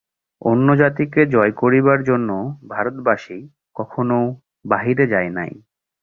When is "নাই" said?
5.37-5.51